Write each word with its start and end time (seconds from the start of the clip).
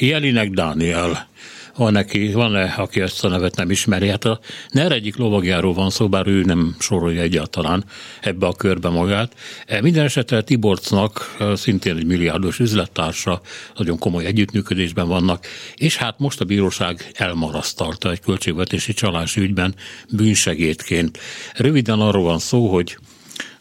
Jelinek 0.00 0.50
Dániel. 0.50 1.28
Van 1.76 1.92
neki, 1.92 2.32
van-e, 2.32 2.74
aki 2.76 3.00
ezt 3.00 3.24
a 3.24 3.28
nevet 3.28 3.56
nem 3.56 3.70
ismeri? 3.70 4.08
Hát 4.08 4.24
a 4.24 4.40
NER 4.70 4.92
egyik 4.92 5.16
lovagjáról 5.16 5.74
van 5.74 5.90
szó, 5.90 6.08
bár 6.08 6.26
ő 6.26 6.42
nem 6.42 6.76
sorolja 6.78 7.22
egyáltalán 7.22 7.84
ebbe 8.20 8.46
a 8.46 8.52
körbe 8.52 8.88
magát. 8.88 9.34
E, 9.66 9.80
minden 9.80 10.04
esetre 10.04 10.42
Tiborcnak 10.42 11.36
szintén 11.54 11.96
egy 11.96 12.06
milliárdos 12.06 12.58
üzlettársa, 12.58 13.40
nagyon 13.76 13.98
komoly 13.98 14.24
együttműködésben 14.24 15.08
vannak, 15.08 15.46
és 15.74 15.96
hát 15.96 16.18
most 16.18 16.40
a 16.40 16.44
bíróság 16.44 17.10
elmarasztalta 17.14 18.10
egy 18.10 18.20
költségvetési 18.20 18.92
csalás 18.92 19.36
ügyben 19.36 19.74
bűnsegédként. 20.12 21.18
Röviden 21.54 22.00
arról 22.00 22.22
van 22.22 22.38
szó, 22.38 22.66
hogy 22.66 22.98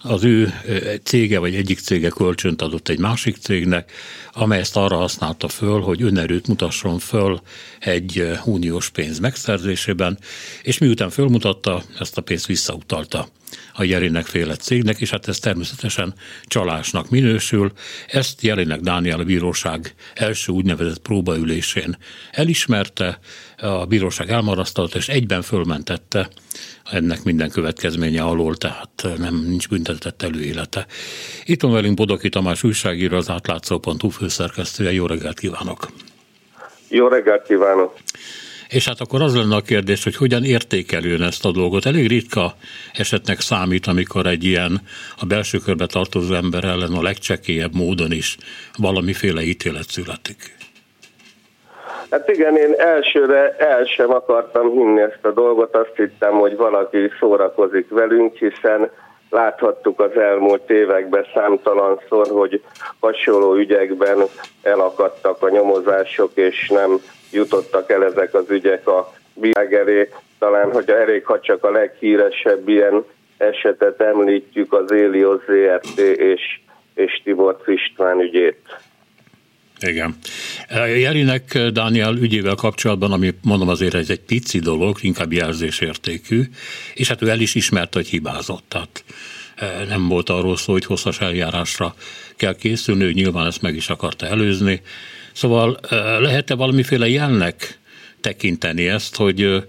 az 0.01 0.23
ő 0.23 0.53
cége 1.03 1.39
vagy 1.39 1.55
egyik 1.55 1.79
cége 1.79 2.09
kölcsönt 2.09 2.61
adott 2.61 2.89
egy 2.89 2.99
másik 2.99 3.37
cégnek, 3.37 3.91
amely 4.31 4.59
ezt 4.59 4.75
arra 4.75 4.95
használta 4.95 5.47
föl, 5.47 5.81
hogy 5.81 6.01
önerőt 6.01 6.47
mutasson 6.47 6.99
föl 6.99 7.41
egy 7.79 8.31
uniós 8.45 8.89
pénz 8.89 9.19
megszerzésében, 9.19 10.17
és 10.63 10.77
miután 10.77 11.09
fölmutatta, 11.09 11.83
ezt 11.99 12.17
a 12.17 12.21
pénzt 12.21 12.45
visszautalta 12.45 13.27
a 13.73 13.83
Jelinek 13.83 14.25
féle 14.25 14.55
cégnek, 14.55 15.01
és 15.01 15.09
hát 15.09 15.27
ez 15.27 15.39
természetesen 15.39 16.13
csalásnak 16.43 17.09
minősül. 17.09 17.71
Ezt 18.07 18.41
Jelinek 18.41 18.79
Dániel 18.79 19.19
a 19.19 19.23
bíróság 19.23 19.93
első 20.15 20.51
úgynevezett 20.51 20.99
próbaülésén 20.99 21.97
elismerte, 22.31 23.19
a 23.61 23.85
bíróság 23.85 24.29
elmarasztalta, 24.29 24.97
és 24.97 25.07
egyben 25.07 25.41
fölmentette 25.41 26.29
ennek 26.91 27.23
minden 27.23 27.49
következménye 27.49 28.21
alól, 28.23 28.55
tehát 28.55 29.07
nem 29.17 29.35
nincs 29.47 29.67
büntetett 29.67 30.21
előélete. 30.21 30.85
Itt 31.45 31.61
van 31.61 31.71
velünk 31.71 31.95
Bodoki 31.95 32.29
Tamás 32.29 32.63
újságíró, 32.63 33.17
az 33.17 33.29
átlátszó.hu 33.29 34.09
főszerkesztője. 34.09 34.91
Jó 34.91 35.05
reggelt 35.05 35.39
kívánok! 35.39 35.87
Jó 36.87 37.07
reggelt 37.07 37.43
kívánok! 37.43 37.97
És 38.69 38.87
hát 38.87 38.99
akkor 38.99 39.21
az 39.21 39.35
lenne 39.35 39.55
a 39.55 39.61
kérdés, 39.61 40.03
hogy 40.03 40.15
hogyan 40.15 40.43
értékelőn 40.43 41.21
ezt 41.21 41.45
a 41.45 41.51
dolgot. 41.51 41.85
Elég 41.85 42.07
ritka 42.07 42.53
esetnek 42.93 43.39
számít, 43.39 43.87
amikor 43.87 44.25
egy 44.25 44.43
ilyen 44.43 44.81
a 45.19 45.25
belső 45.25 45.57
körbe 45.57 45.85
tartozó 45.85 46.33
ember 46.33 46.63
ellen 46.63 46.93
a 46.93 47.01
legcsekélyebb 47.01 47.75
módon 47.75 48.11
is 48.11 48.37
valamiféle 48.77 49.41
ítélet 49.41 49.87
születik. 49.87 50.57
Hát 52.11 52.29
igen, 52.29 52.55
én 52.55 52.73
elsőre 52.77 53.55
el 53.57 53.83
sem 53.83 54.09
akartam 54.09 54.71
hinni 54.71 55.01
ezt 55.01 55.25
a 55.25 55.31
dolgot, 55.31 55.75
azt 55.75 55.95
hittem, 55.95 56.33
hogy 56.33 56.55
valaki 56.55 57.11
szórakozik 57.19 57.89
velünk, 57.89 58.37
hiszen 58.37 58.91
láthattuk 59.29 59.99
az 59.99 60.17
elmúlt 60.17 60.69
években 60.69 61.25
számtalanszor, 61.33 62.27
hogy 62.27 62.63
hasonló 62.99 63.55
ügyekben 63.55 64.17
elakadtak 64.61 65.41
a 65.41 65.49
nyomozások, 65.49 66.31
és 66.33 66.69
nem 66.69 66.99
jutottak 67.31 67.91
el 67.91 68.03
ezek 68.03 68.33
az 68.33 68.45
ügyek 68.49 68.87
a 68.87 69.13
világ 69.33 69.73
elé. 69.73 70.09
Talán, 70.39 70.71
hogy 70.71 70.89
elég, 70.89 71.25
ha 71.25 71.39
csak 71.39 71.63
a 71.63 71.71
leghíresebb 71.71 72.69
ilyen 72.69 73.03
esetet 73.37 74.01
említjük, 74.01 74.73
az 74.73 74.91
Élioz 74.91 75.39
ZRT 75.47 75.99
és, 75.99 76.41
és 76.93 77.21
Tibor 77.23 77.61
István 77.65 78.19
ügyét. 78.19 78.59
Igen. 79.79 80.15
Jelinek 80.97 81.57
Dániel 81.73 82.15
ügyével 82.15 82.55
kapcsolatban, 82.55 83.11
ami 83.11 83.33
mondom 83.43 83.69
azért 83.69 83.93
ez 83.93 84.09
egy 84.09 84.19
pici 84.19 84.59
dolog, 84.59 84.97
inkább 85.01 85.31
jelzésértékű, 85.31 86.41
és 86.93 87.07
hát 87.07 87.21
ő 87.21 87.29
el 87.29 87.39
is 87.39 87.55
ismert, 87.55 87.93
hogy 87.93 88.07
hibázott. 88.07 88.63
Tehát 88.67 89.03
e, 89.07 89.13
nem 89.87 90.07
volt 90.07 90.29
arról 90.29 90.57
szó, 90.57 90.71
hogy 90.71 90.85
hosszas 90.85 91.19
eljárásra 91.21 91.93
kell 92.35 92.55
készülni, 92.55 93.03
ő 93.03 93.11
nyilván 93.11 93.45
ezt 93.45 93.61
meg 93.61 93.75
is 93.75 93.89
akarta 93.89 94.25
előzni. 94.25 94.81
Szóval 95.33 95.79
lehet-e 96.19 96.55
valamiféle 96.55 97.07
jelnek 97.07 97.79
tekinteni 98.21 98.87
ezt, 98.87 99.15
hogy, 99.15 99.63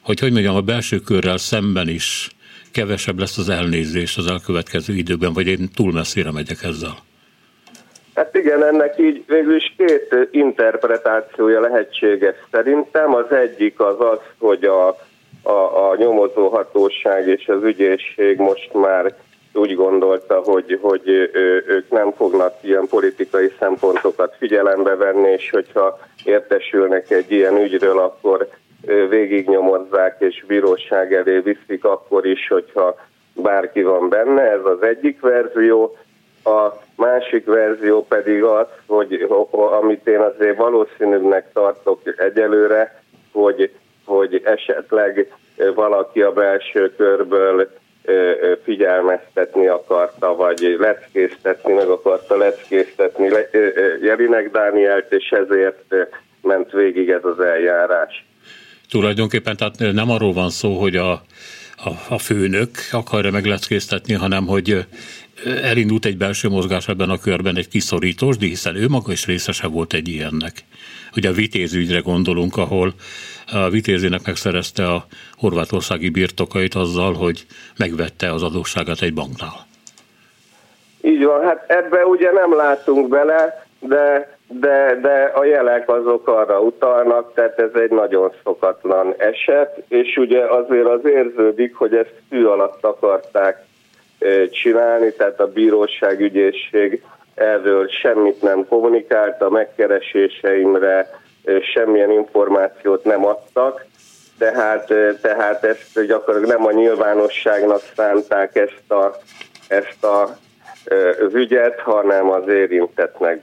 hogy 0.00 0.20
hogy 0.20 0.32
mondjam, 0.32 0.56
a 0.56 0.60
belső 0.60 0.98
körrel 0.98 1.36
szemben 1.36 1.88
is 1.88 2.30
kevesebb 2.72 3.18
lesz 3.18 3.38
az 3.38 3.48
elnézés 3.48 4.16
az 4.16 4.26
elkövetkező 4.26 4.94
időben, 4.94 5.32
vagy 5.32 5.46
én 5.46 5.68
túl 5.74 5.92
messzire 5.92 6.32
megyek 6.32 6.62
ezzel? 6.62 6.96
Hát 8.14 8.34
igen, 8.34 8.64
ennek 8.64 8.94
így 8.98 9.24
végül 9.26 9.56
is 9.56 9.74
két 9.76 10.28
interpretációja 10.30 11.60
lehetséges 11.60 12.34
szerintem. 12.50 13.14
Az 13.14 13.32
egyik 13.32 13.80
az 13.80 13.94
az, 13.98 14.18
hogy 14.38 14.64
a, 14.64 14.88
a, 15.42 15.88
a 15.90 15.96
nyomozóhatóság 15.96 17.28
és 17.28 17.48
az 17.48 17.62
ügyészség 17.62 18.38
most 18.38 18.70
már 18.72 19.14
úgy 19.56 19.74
gondolta, 19.74 20.40
hogy, 20.44 20.78
hogy 20.80 21.08
ők 21.66 21.90
nem 21.90 22.12
fognak 22.12 22.54
ilyen 22.60 22.86
politikai 22.88 23.52
szempontokat 23.58 24.34
figyelembe 24.38 24.94
venni, 24.94 25.28
és 25.28 25.50
hogyha 25.50 25.98
értesülnek 26.24 27.10
egy 27.10 27.30
ilyen 27.30 27.56
ügyről, 27.56 27.98
akkor 27.98 28.48
végignyomozzák 29.08 30.16
és 30.18 30.44
bíróság 30.46 31.14
elé 31.14 31.38
viszik 31.38 31.84
akkor 31.84 32.26
is, 32.26 32.48
hogyha 32.48 32.94
bárki 33.34 33.82
van 33.82 34.08
benne. 34.08 34.42
Ez 34.42 34.64
az 34.64 34.82
egyik 34.82 35.20
verzió. 35.20 35.96
A 36.44 36.72
másik 36.96 37.46
verzió 37.46 38.06
pedig 38.06 38.42
az, 38.42 38.66
hogy 38.86 39.26
amit 39.80 40.06
én 40.08 40.20
azért 40.20 40.56
valószínűbbnek 40.56 41.52
tartok 41.52 42.00
egyelőre, 42.16 43.02
hogy, 43.32 43.70
hogy 44.04 44.40
esetleg 44.44 45.32
valaki 45.74 46.22
a 46.22 46.32
belső 46.32 46.94
körből 46.96 47.68
figyelmeztetni 48.64 49.66
akarta, 49.66 50.34
vagy 50.34 50.76
leckésztetni, 50.78 51.72
meg 51.72 51.88
akarta 51.88 52.36
leckésztetni 52.36 53.28
Jelinek 54.02 54.50
Dánielt, 54.50 55.12
és 55.12 55.28
ezért 55.30 55.94
ment 56.42 56.72
végig 56.72 57.08
ez 57.08 57.24
az 57.24 57.40
eljárás. 57.40 58.24
Tulajdonképpen 58.90 59.56
tehát 59.56 59.92
nem 59.92 60.10
arról 60.10 60.32
van 60.32 60.50
szó, 60.50 60.72
hogy 60.72 60.96
a, 60.96 61.22
a, 61.84 62.14
a 62.14 62.18
főnök 62.18 62.70
akarja 62.92 63.30
megleckésztetni, 63.30 64.14
hanem 64.14 64.46
hogy 64.46 64.86
elindult 65.62 66.04
egy 66.04 66.16
belső 66.16 66.48
mozgás 66.48 66.88
ebben 66.88 67.10
a 67.10 67.18
körben, 67.18 67.56
egy 67.56 67.68
kiszorítós, 67.68 68.36
de 68.36 68.46
hiszen 68.46 68.76
ő 68.76 68.88
maga 68.88 69.12
is 69.12 69.26
részese 69.26 69.66
volt 69.66 69.92
egy 69.92 70.08
ilyennek. 70.08 70.52
Ugye 71.16 71.28
a 71.28 71.32
vitézügyre 71.32 71.98
gondolunk, 71.98 72.56
ahol 72.56 72.94
a 73.52 73.68
vitézének 73.68 74.26
megszerezte 74.26 74.92
a 74.92 75.06
horvátországi 75.36 76.08
birtokait 76.08 76.74
azzal, 76.74 77.14
hogy 77.14 77.46
megvette 77.76 78.32
az 78.32 78.42
adósságát 78.42 79.02
egy 79.02 79.14
banknál. 79.14 79.66
Így 81.02 81.24
van, 81.24 81.44
hát 81.44 81.64
ebbe 81.68 82.04
ugye 82.04 82.32
nem 82.32 82.56
látunk 82.56 83.08
bele, 83.08 83.66
de, 83.80 84.35
de, 84.48 84.98
de 85.02 85.32
a 85.34 85.44
jelek 85.44 85.88
azok 85.88 86.28
arra 86.28 86.60
utalnak, 86.60 87.34
tehát 87.34 87.58
ez 87.58 87.74
egy 87.74 87.90
nagyon 87.90 88.32
szokatlan 88.44 89.14
eset, 89.16 89.82
és 89.88 90.16
ugye 90.16 90.44
azért 90.44 90.86
az 90.86 91.04
érződik, 91.04 91.76
hogy 91.76 91.94
ezt 91.94 92.14
fű 92.28 92.44
alatt 92.44 92.84
akarták 92.84 93.64
csinálni, 94.50 95.12
tehát 95.12 95.40
a 95.40 95.52
bíróság 95.52 96.20
ügyészség 96.20 97.02
erről 97.34 97.88
semmit 97.88 98.42
nem 98.42 98.66
kommunikált, 98.68 99.42
a 99.42 99.50
megkereséseimre 99.50 101.10
semmilyen 101.74 102.10
információt 102.10 103.04
nem 103.04 103.26
adtak, 103.26 103.86
tehát, 104.38 104.92
tehát 105.20 105.64
ezt 105.64 106.06
gyakorlatilag 106.06 106.58
nem 106.58 106.66
a 106.66 106.72
nyilvánosságnak 106.72 107.80
szánták 107.96 108.56
ezt 108.56 108.90
a, 108.90 109.16
ezt 109.68 110.04
a 110.04 110.36
az 111.26 111.34
ügyet, 111.34 111.80
hanem 111.80 112.30
az 112.30 112.48
érintetnek 112.48 113.42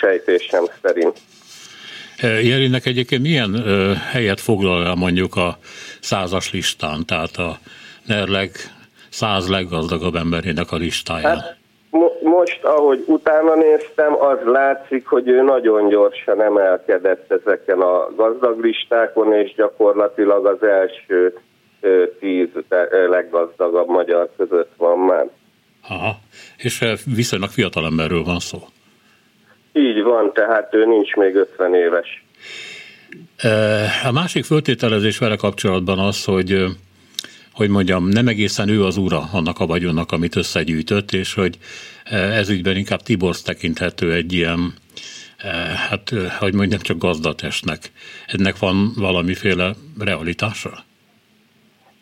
sejtésem 0.00 0.64
szerint. 0.82 1.18
Jelinek 2.22 2.86
egyébként 2.86 3.22
milyen 3.22 3.64
helyet 4.10 4.40
foglal 4.40 4.86
el 4.86 4.94
mondjuk 4.94 5.36
a 5.36 5.58
százas 6.00 6.52
listán, 6.52 7.06
tehát 7.06 7.36
a 7.36 7.58
NERLEG 8.06 8.50
száz 9.08 9.48
leggazdagabb 9.48 10.14
emberének 10.14 10.72
a 10.72 10.76
listáján? 10.76 11.38
Hát, 11.38 11.56
mo- 11.90 12.22
most, 12.22 12.64
ahogy 12.64 13.04
utána 13.06 13.54
néztem, 13.54 14.14
az 14.22 14.38
látszik, 14.44 15.06
hogy 15.06 15.28
ő 15.28 15.42
nagyon 15.42 15.88
gyorsan 15.88 16.42
emelkedett 16.42 17.32
ezeken 17.32 17.80
a 17.80 18.14
gazdag 18.16 18.64
listákon, 18.64 19.34
és 19.34 19.54
gyakorlatilag 19.54 20.46
az 20.46 20.62
első 20.62 21.38
tíz 22.20 22.48
leggazdagabb 23.08 23.88
magyar 23.88 24.28
között 24.36 24.70
van 24.76 24.98
már. 24.98 25.26
Aha, 25.88 26.18
és 26.56 26.84
viszonylag 27.14 27.50
fiatal 27.50 27.84
emberről 27.84 28.22
van 28.22 28.38
szó. 28.38 28.58
Így 29.72 30.02
van, 30.02 30.32
tehát 30.32 30.74
ő 30.74 30.86
nincs 30.86 31.14
még 31.14 31.34
50 31.34 31.74
éves. 31.74 32.24
A 34.04 34.12
másik 34.12 34.44
föltételezés 34.44 35.18
vele 35.18 35.36
kapcsolatban 35.36 35.98
az, 35.98 36.24
hogy 36.24 36.64
hogy 37.52 37.68
mondjam, 37.68 38.08
nem 38.08 38.28
egészen 38.28 38.68
ő 38.68 38.84
az 38.84 38.96
ura 38.96 39.28
annak 39.32 39.58
a 39.58 39.66
vagyonnak, 39.66 40.12
amit 40.12 40.36
összegyűjtött, 40.36 41.12
és 41.12 41.34
hogy 41.34 41.58
ez 42.10 42.48
ügyben 42.48 42.76
inkább 42.76 43.02
Tiborsz 43.02 43.42
tekinthető 43.42 44.12
egy 44.12 44.32
ilyen, 44.32 44.74
hát, 45.88 46.12
hogy 46.38 46.54
mondjam, 46.54 46.80
csak 46.80 46.98
gazdatesnek. 46.98 47.92
Ennek 48.26 48.58
van 48.58 48.92
valamiféle 48.96 49.74
realitása? 49.98 50.84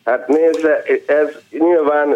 Hát 0.05 0.27
nézze, 0.27 0.83
ez 1.05 1.37
nyilván 1.49 2.15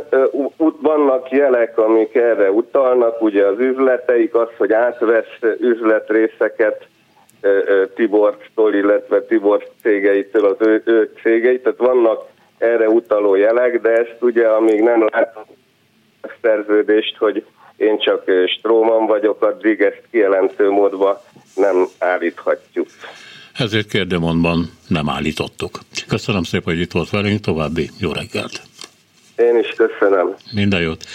vannak 0.82 1.32
jelek, 1.32 1.78
amik 1.78 2.16
erre 2.16 2.52
utalnak, 2.52 3.22
ugye 3.22 3.46
az 3.46 3.60
üzleteik, 3.60 4.36
az, 4.36 4.48
hogy 4.58 4.74
átvesz 4.74 5.40
üzletrészeket 5.60 6.88
Tibortól, 7.96 8.74
illetve 8.74 9.22
Tibor 9.22 9.68
cégeitől 9.82 10.46
az 10.46 10.68
ő, 10.68 10.82
ő 10.86 11.14
cégeit, 11.22 11.64
tehát 11.64 11.78
vannak 11.78 12.26
erre 12.58 12.90
utaló 12.90 13.36
jelek, 13.36 13.82
de 13.82 13.90
ezt 13.90 14.18
ugye, 14.20 14.48
amíg 14.48 14.82
nem 14.82 15.08
látom 15.12 15.44
a 16.22 16.28
szerződést, 16.42 17.18
hogy 17.18 17.46
én 17.78 18.00
csak 18.00 18.24
Stróman 18.58 19.06
vagyok, 19.06 19.42
addig 19.42 19.82
ezt 19.82 20.02
kijelentő 20.12 20.70
módban 20.70 21.18
nem 21.56 21.86
állíthatjuk. 22.00 22.88
Ezért 23.58 23.90
kérdemondban 23.90 24.72
nem 24.88 25.10
állítottuk. 25.10 25.80
Köszönöm 26.08 26.44
szépen, 26.44 26.74
hogy 26.74 26.82
itt 26.82 26.92
volt 26.92 27.10
velünk, 27.10 27.40
további 27.40 27.90
jó 27.98 28.12
reggelt! 28.12 28.62
Én 29.36 29.60
is 29.60 29.74
köszönöm. 29.76 30.36
Minden 30.52 30.82
jót. 30.82 31.06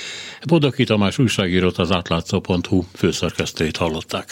Bodoki 0.46 0.84
Tamás 0.84 1.18
újságírót 1.18 1.78
az 1.78 1.90
átlátszó.hu 1.90 2.82
főszerkesztőjét 2.94 3.76
hallották. 3.76 4.28